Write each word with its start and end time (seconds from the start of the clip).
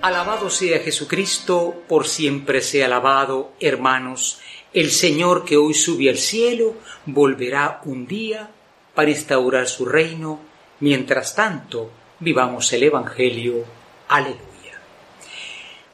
Alabado 0.00 0.48
sea 0.48 0.78
Jesucristo, 0.78 1.82
por 1.88 2.06
siempre 2.06 2.62
sea 2.62 2.86
alabado, 2.86 3.50
hermanos. 3.58 4.38
El 4.72 4.92
Señor 4.92 5.44
que 5.44 5.56
hoy 5.56 5.74
sube 5.74 6.08
al 6.08 6.18
cielo 6.18 6.76
volverá 7.04 7.80
un 7.84 8.06
día 8.06 8.48
para 8.94 9.10
instaurar 9.10 9.66
su 9.66 9.84
reino. 9.84 10.38
Mientras 10.78 11.34
tanto, 11.34 11.90
vivamos 12.20 12.72
el 12.72 12.84
Evangelio. 12.84 13.64
Aleluya. 14.06 14.38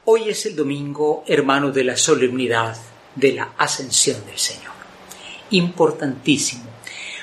Hoy 0.04 0.28
es 0.28 0.44
el 0.44 0.54
domingo, 0.54 1.24
hermano, 1.26 1.70
de 1.70 1.84
la 1.84 1.96
solemnidad 1.96 2.76
de 3.14 3.32
la 3.32 3.54
ascensión 3.56 4.22
del 4.26 4.38
Señor. 4.38 4.74
Importantísimo, 5.48 6.64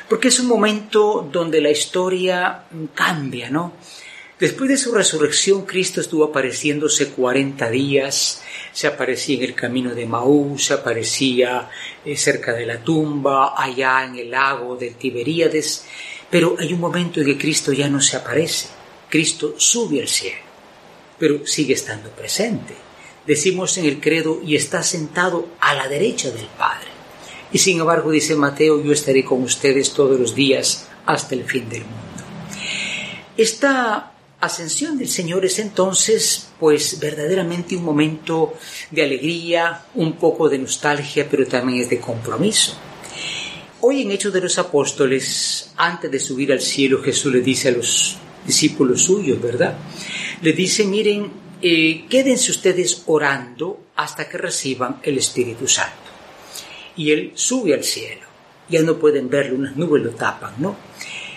porque 0.09 0.29
es 0.29 0.39
un 0.39 0.47
momento 0.47 1.29
donde 1.31 1.61
la 1.61 1.69
historia 1.69 2.63
cambia, 2.95 3.51
¿no? 3.51 3.73
Después 4.41 4.71
de 4.71 4.77
su 4.77 4.91
resurrección, 4.91 5.67
Cristo 5.67 6.01
estuvo 6.01 6.23
apareciéndose 6.23 7.09
40 7.09 7.69
días, 7.69 8.41
se 8.73 8.87
aparecía 8.87 9.37
en 9.37 9.43
el 9.43 9.53
camino 9.53 9.93
de 9.93 10.07
Maú, 10.07 10.57
se 10.57 10.73
aparecía 10.73 11.69
eh, 12.03 12.17
cerca 12.17 12.51
de 12.53 12.65
la 12.65 12.83
tumba, 12.83 13.53
allá 13.55 14.03
en 14.03 14.15
el 14.15 14.31
lago 14.31 14.75
del 14.75 14.95
Tiberíades, 14.95 15.85
pero 16.27 16.55
hay 16.57 16.73
un 16.73 16.79
momento 16.79 17.19
en 17.19 17.27
que 17.27 17.37
Cristo 17.37 17.71
ya 17.71 17.87
no 17.87 18.01
se 18.01 18.17
aparece, 18.17 18.69
Cristo 19.11 19.53
sube 19.57 20.01
al 20.01 20.07
cielo, 20.07 20.41
pero 21.19 21.45
sigue 21.45 21.75
estando 21.75 22.09
presente. 22.09 22.73
Decimos 23.27 23.77
en 23.77 23.85
el 23.85 23.99
credo, 23.99 24.41
y 24.43 24.55
está 24.55 24.81
sentado 24.81 25.49
a 25.59 25.75
la 25.75 25.87
derecha 25.87 26.31
del 26.31 26.47
Padre. 26.57 26.87
Y 27.53 27.59
sin 27.59 27.79
embargo, 27.79 28.09
dice 28.09 28.35
Mateo, 28.35 28.83
yo 28.83 28.91
estaré 28.91 29.23
con 29.23 29.43
ustedes 29.43 29.93
todos 29.93 30.19
los 30.19 30.33
días 30.33 30.87
hasta 31.05 31.35
el 31.35 31.43
fin 31.43 31.69
del 31.69 31.81
mundo. 31.81 32.01
Esta 33.37 34.10
ascensión 34.41 34.97
del 34.97 35.07
Señor 35.07 35.45
es 35.45 35.59
entonces 35.59 36.49
pues 36.59 36.99
verdaderamente 36.99 37.75
un 37.77 37.83
momento 37.83 38.55
de 38.89 39.03
alegría, 39.03 39.85
un 39.95 40.13
poco 40.13 40.49
de 40.49 40.57
nostalgia, 40.57 41.27
pero 41.29 41.45
también 41.47 41.81
es 41.83 41.89
de 41.89 41.99
compromiso. 41.99 42.75
Hoy 43.81 44.01
en 44.01 44.11
Hechos 44.11 44.33
de 44.33 44.41
los 44.41 44.57
Apóstoles, 44.57 45.71
antes 45.77 46.11
de 46.11 46.19
subir 46.19 46.51
al 46.51 46.61
cielo, 46.61 47.01
Jesús 47.01 47.33
le 47.33 47.41
dice 47.41 47.69
a 47.69 47.71
los 47.71 48.17
discípulos 48.45 49.03
suyos, 49.03 49.41
¿verdad? 49.41 49.77
Le 50.41 50.53
dice, 50.53 50.85
miren, 50.85 51.31
eh, 51.61 52.05
quédense 52.09 52.51
ustedes 52.51 53.03
orando 53.05 53.85
hasta 53.95 54.27
que 54.27 54.37
reciban 54.37 54.99
el 55.03 55.17
Espíritu 55.17 55.67
Santo. 55.67 55.95
Y 56.95 57.11
él 57.11 57.31
sube 57.35 57.73
al 57.73 57.83
cielo. 57.83 58.21
Ya 58.69 58.81
no 58.81 58.97
pueden 58.97 59.29
verlo, 59.29 59.55
unas 59.55 59.75
nubes 59.75 60.03
lo 60.03 60.11
tapan, 60.11 60.53
¿no? 60.59 60.75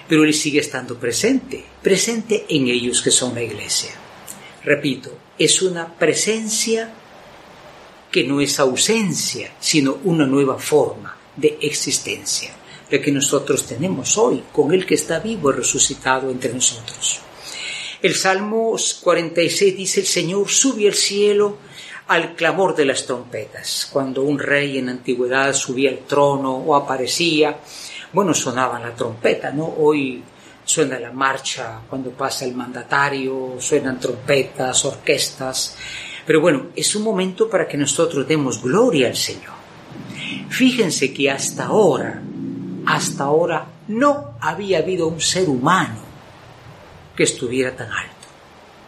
Pero 0.09 0.25
Él 0.25 0.35
sigue 0.35 0.61
estando 0.61 0.99
presente, 0.99 1.65
presente 1.83 2.47
en 2.49 2.69
ellos 2.69 3.03
que 3.03 3.11
son 3.11 3.35
la 3.35 3.43
iglesia. 3.43 3.93
Repito, 4.65 5.17
es 5.39 5.63
una 5.63 5.95
presencia 5.95 6.93
que 8.11 8.25
no 8.25 8.41
es 8.41 8.61
ausencia, 8.61 9.53
sino 9.59 9.99
una 10.05 10.27
nueva 10.27 10.59
forma 10.59 11.17
de 11.37 11.59
existencia, 11.61 12.53
la 12.91 13.01
que 13.01 13.11
nosotros 13.11 13.67
tenemos 13.67 14.17
hoy, 14.17 14.43
con 14.53 14.73
el 14.73 14.87
que 14.87 14.95
está 14.95 15.19
vivo 15.19 15.51
y 15.51 15.55
resucitado 15.55 16.31
entre 16.31 16.53
nosotros. 16.53 17.21
El 18.01 18.15
Salmo 18.15 18.77
46 19.03 19.77
dice, 19.77 20.01
el 20.01 20.07
Señor 20.07 20.49
sube 20.49 20.87
al 20.87 20.95
cielo 20.95 21.59
al 22.07 22.35
clamor 22.35 22.77
de 22.77 22.85
las 22.85 23.07
trompetas. 23.07 23.89
Cuando 23.91 24.23
un 24.23 24.39
rey 24.39 24.79
en 24.79 24.91
antigüedad 24.91 25.55
subía 25.55 25.91
al 25.91 26.01
trono 26.01 26.57
o 26.57 26.77
aparecía, 26.77 27.59
bueno, 28.15 28.33
sonaba 28.33 28.79
la 28.79 28.95
trompeta, 28.95 29.51
¿no? 29.51 29.65
Hoy 29.67 30.23
suena 30.65 30.99
la 30.99 31.13
marcha 31.13 31.81
cuando 31.91 32.11
pasa 32.11 32.45
el 32.45 32.55
mandatario, 32.55 33.57
suenan 33.59 33.99
trompetas, 34.01 34.85
orquestas, 34.85 35.77
pero 36.25 36.41
bueno, 36.41 36.69
es 36.75 36.95
un 36.97 37.03
momento 37.03 37.51
para 37.51 37.69
que 37.69 37.77
nosotros 37.77 38.27
demos 38.27 38.63
gloria 38.63 39.09
al 39.09 39.17
Señor. 39.17 39.53
Fíjense 40.49 41.13
que 41.13 41.31
hasta 41.31 41.67
ahora, 41.67 42.23
hasta 42.87 43.25
ahora 43.25 43.67
no 43.89 44.37
había 44.41 44.79
habido 44.79 45.09
un 45.09 45.21
ser 45.21 45.49
humano 45.49 45.99
que 47.17 47.25
estuviera 47.25 47.75
tan 47.75 47.91
alto. 47.91 48.15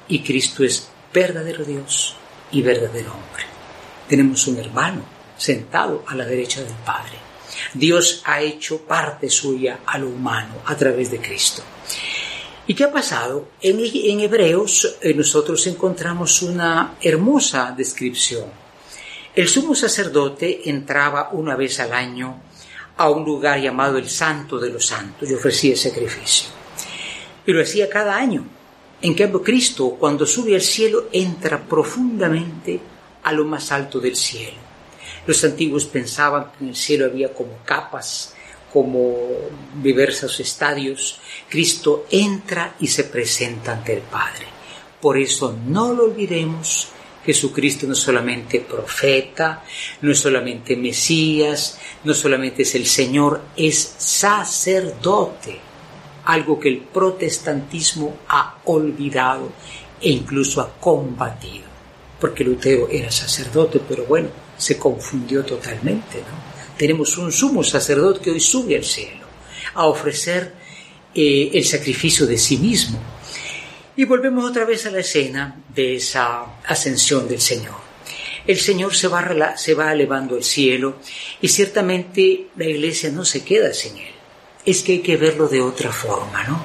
Y 0.08 0.20
Cristo 0.20 0.64
es 0.64 0.88
verdadero 1.12 1.64
Dios 1.64 2.16
y 2.52 2.62
verdadero 2.62 3.10
hombre. 3.12 3.44
Tenemos 4.08 4.46
un 4.46 4.58
hermano 4.58 5.02
sentado 5.36 6.04
a 6.06 6.14
la 6.14 6.24
derecha 6.24 6.62
del 6.62 6.74
Padre. 6.84 7.26
Dios 7.74 8.22
ha 8.24 8.40
hecho 8.40 8.78
parte 8.82 9.30
suya 9.30 9.80
a 9.86 9.98
lo 9.98 10.08
humano 10.08 10.54
a 10.64 10.76
través 10.76 11.10
de 11.10 11.20
Cristo. 11.20 11.62
¿Y 12.66 12.74
qué 12.74 12.84
ha 12.84 12.92
pasado? 12.92 13.48
En, 13.60 13.78
Hebreos 14.20 14.96
eh, 15.00 15.14
nosotros 15.14 15.66
encontramos 15.66 16.42
una 16.42 16.96
hermosa 17.00 17.72
descripción. 17.76 18.44
El 19.34 19.48
sumo 19.48 19.74
sacerdote 19.74 20.68
entraba 20.68 21.30
una 21.32 21.54
vez 21.54 21.78
al 21.78 21.92
año 21.92 22.40
a 22.96 23.10
un 23.10 23.24
lugar 23.24 23.60
llamado 23.60 23.98
el 23.98 24.08
Santo 24.08 24.58
de 24.58 24.70
los 24.70 24.86
Santos 24.86 25.30
y 25.30 25.34
ofrecía 25.34 25.76
sacrificio. 25.76 26.48
Y 27.46 27.52
lo 27.52 27.62
hacía 27.62 27.88
cada 27.88 28.16
año. 28.16 28.44
En 29.02 29.14
cambio, 29.14 29.42
Cristo, 29.42 29.90
cuando 30.00 30.26
sube 30.26 30.54
al 30.54 30.62
cielo, 30.62 31.08
entra 31.12 31.62
profundamente 31.62 32.80
a 33.22 33.32
lo 33.32 33.44
más 33.44 33.70
alto 33.70 34.00
del 34.00 34.16
cielo 34.16 34.65
los 35.26 35.42
antiguos 35.44 35.86
pensaban 35.86 36.52
que 36.52 36.64
en 36.64 36.70
el 36.70 36.76
cielo 36.76 37.06
había 37.06 37.34
como 37.34 37.58
capas, 37.64 38.34
como 38.72 39.16
diversos 39.82 40.38
estadios. 40.40 41.18
Cristo 41.48 42.06
entra 42.10 42.76
y 42.78 42.86
se 42.86 43.04
presenta 43.04 43.72
ante 43.72 43.94
el 43.94 44.02
Padre. 44.02 44.46
Por 45.00 45.18
eso 45.18 45.56
no 45.66 45.92
lo 45.92 46.04
olvidemos. 46.04 46.88
Jesucristo 47.24 47.86
no 47.86 47.94
es 47.94 47.98
solamente 47.98 48.60
profeta, 48.60 49.64
no 50.00 50.12
es 50.12 50.18
solamente 50.18 50.76
Mesías, 50.76 51.78
no 52.04 52.14
solamente 52.14 52.62
es 52.62 52.74
el 52.76 52.86
Señor, 52.86 53.40
es 53.56 53.94
sacerdote, 53.98 55.58
algo 56.24 56.60
que 56.60 56.68
el 56.68 56.78
protestantismo 56.78 58.16
ha 58.28 58.58
olvidado 58.66 59.50
e 60.00 60.10
incluso 60.10 60.60
ha 60.60 60.72
combatido, 60.78 61.64
porque 62.20 62.44
Lutero 62.44 62.88
era 62.88 63.10
sacerdote, 63.10 63.80
pero 63.88 64.04
bueno, 64.04 64.28
se 64.56 64.78
confundió 64.78 65.44
totalmente. 65.44 66.22
Tenemos 66.76 67.16
un 67.18 67.32
sumo 67.32 67.62
sacerdote 67.62 68.20
que 68.20 68.30
hoy 68.30 68.40
sube 68.40 68.76
al 68.76 68.84
cielo 68.84 69.26
a 69.74 69.86
ofrecer 69.86 70.54
eh, 71.14 71.50
el 71.52 71.64
sacrificio 71.64 72.26
de 72.26 72.38
sí 72.38 72.58
mismo. 72.58 72.98
Y 73.96 74.04
volvemos 74.04 74.48
otra 74.48 74.64
vez 74.64 74.84
a 74.86 74.90
la 74.90 75.00
escena 75.00 75.62
de 75.74 75.96
esa 75.96 76.60
ascensión 76.64 77.28
del 77.28 77.40
Señor. 77.40 77.86
El 78.46 78.58
Señor 78.58 78.94
se 78.94 79.08
va, 79.08 79.56
se 79.56 79.74
va 79.74 79.92
elevando 79.92 80.36
al 80.36 80.44
cielo 80.44 80.98
y 81.40 81.48
ciertamente 81.48 82.48
la 82.56 82.66
iglesia 82.66 83.10
no 83.10 83.24
se 83.24 83.42
queda 83.42 83.72
sin 83.72 83.96
Él. 83.96 84.14
Es 84.64 84.82
que 84.82 84.92
hay 84.92 84.98
que 85.00 85.16
verlo 85.16 85.48
de 85.48 85.62
otra 85.62 85.90
forma, 85.90 86.44
¿no? 86.44 86.64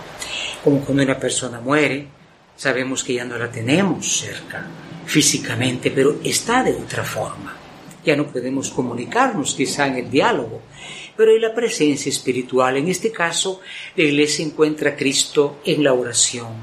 Como 0.63 0.81
cuando 0.81 1.03
una 1.03 1.17
persona 1.17 1.59
muere, 1.59 2.07
sabemos 2.55 3.03
que 3.03 3.13
ya 3.15 3.25
no 3.25 3.37
la 3.37 3.49
tenemos 3.49 4.19
cerca 4.19 4.67
físicamente, 5.05 5.89
pero 5.91 6.19
está 6.23 6.63
de 6.63 6.73
otra 6.73 7.03
forma 7.03 7.60
ya 8.03 8.15
no 8.15 8.27
podemos 8.27 8.69
comunicarnos 8.69 9.55
quizá 9.55 9.87
en 9.87 9.97
el 9.97 10.11
diálogo, 10.11 10.61
pero 11.15 11.35
en 11.35 11.41
la 11.41 11.53
presencia 11.53 12.09
espiritual, 12.09 12.77
en 12.77 12.87
este 12.87 13.11
caso, 13.11 13.61
la 13.95 14.03
iglesia 14.03 14.45
encuentra 14.45 14.91
a 14.91 14.95
Cristo 14.95 15.57
en 15.65 15.83
la 15.83 15.93
oración, 15.93 16.53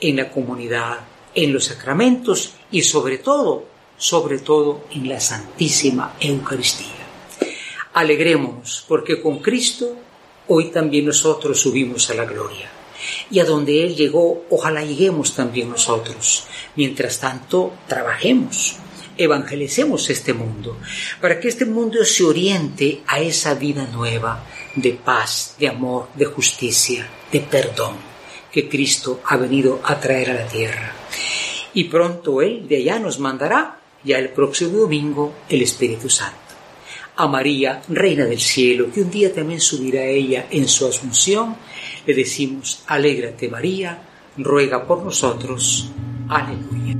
en 0.00 0.16
la 0.16 0.30
comunidad, 0.30 1.00
en 1.34 1.52
los 1.52 1.64
sacramentos 1.64 2.54
y 2.70 2.82
sobre 2.82 3.18
todo, 3.18 3.64
sobre 3.96 4.38
todo 4.38 4.84
en 4.92 5.08
la 5.08 5.20
Santísima 5.20 6.16
Eucaristía. 6.20 7.06
Alegrémonos 7.94 8.84
porque 8.88 9.20
con 9.20 9.38
Cristo 9.38 9.96
hoy 10.48 10.70
también 10.70 11.06
nosotros 11.06 11.60
subimos 11.60 12.10
a 12.10 12.14
la 12.14 12.24
gloria. 12.24 12.70
Y 13.30 13.38
a 13.38 13.44
donde 13.44 13.84
Él 13.84 13.94
llegó, 13.94 14.44
ojalá 14.50 14.84
lleguemos 14.84 15.34
también 15.34 15.70
nosotros. 15.70 16.44
Mientras 16.74 17.20
tanto, 17.20 17.72
trabajemos, 17.86 18.76
evangelicemos 19.18 20.08
este 20.08 20.32
mundo, 20.32 20.78
para 21.20 21.38
que 21.38 21.48
este 21.48 21.66
mundo 21.66 22.04
se 22.04 22.24
oriente 22.24 23.02
a 23.06 23.20
esa 23.20 23.54
vida 23.54 23.86
nueva 23.92 24.44
de 24.74 24.92
paz, 24.92 25.56
de 25.58 25.68
amor, 25.68 26.08
de 26.14 26.24
justicia, 26.24 27.06
de 27.30 27.40
perdón 27.40 27.96
que 28.50 28.68
Cristo 28.68 29.20
ha 29.24 29.36
venido 29.36 29.80
a 29.84 30.00
traer 30.00 30.30
a 30.30 30.34
la 30.34 30.46
tierra. 30.46 30.92
Y 31.74 31.84
pronto 31.84 32.40
Él 32.40 32.66
de 32.66 32.76
allá 32.76 32.98
nos 32.98 33.18
mandará, 33.18 33.80
ya 34.02 34.18
el 34.18 34.30
próximo 34.30 34.78
domingo, 34.78 35.34
el 35.48 35.62
Espíritu 35.62 36.08
Santo. 36.08 36.36
A 37.16 37.26
María, 37.26 37.82
Reina 37.88 38.24
del 38.24 38.40
Cielo, 38.40 38.90
que 38.92 39.02
un 39.02 39.10
día 39.10 39.34
también 39.34 39.60
subirá 39.60 40.04
ella 40.04 40.46
en 40.50 40.68
su 40.68 40.86
asunción, 40.86 41.56
le 42.06 42.14
decimos, 42.14 42.82
alégrate 42.86 43.48
María, 43.48 44.00
ruega 44.36 44.86
por 44.86 45.02
nosotros. 45.02 45.90
Aleluya. 46.28 46.97